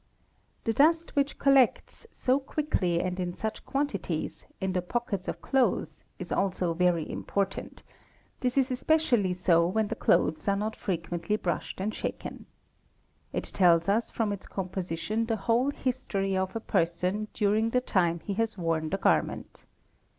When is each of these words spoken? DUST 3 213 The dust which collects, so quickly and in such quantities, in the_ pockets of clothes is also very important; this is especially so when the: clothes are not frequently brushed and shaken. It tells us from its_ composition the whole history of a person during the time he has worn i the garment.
DUST 0.63 1.11
3 1.11 1.11
213 1.13 1.13
The 1.13 1.13
dust 1.13 1.15
which 1.15 1.37
collects, 1.37 2.07
so 2.11 2.39
quickly 2.39 2.99
and 3.01 3.19
in 3.19 3.35
such 3.35 3.63
quantities, 3.67 4.47
in 4.59 4.73
the_ 4.73 4.81
pockets 4.87 5.27
of 5.27 5.43
clothes 5.43 6.03
is 6.17 6.31
also 6.31 6.73
very 6.73 7.07
important; 7.07 7.83
this 8.39 8.57
is 8.57 8.71
especially 8.71 9.31
so 9.31 9.67
when 9.67 9.89
the: 9.89 9.95
clothes 9.95 10.47
are 10.47 10.55
not 10.55 10.75
frequently 10.75 11.35
brushed 11.35 11.79
and 11.79 11.93
shaken. 11.93 12.47
It 13.31 13.43
tells 13.43 13.87
us 13.87 14.09
from 14.09 14.33
its_ 14.33 14.47
composition 14.49 15.27
the 15.27 15.37
whole 15.45 15.69
history 15.69 16.35
of 16.35 16.55
a 16.55 16.59
person 16.59 17.27
during 17.35 17.69
the 17.69 17.79
time 17.81 18.21
he 18.21 18.33
has 18.33 18.57
worn 18.57 18.85
i 18.85 18.89
the 18.89 18.97
garment. 18.97 19.65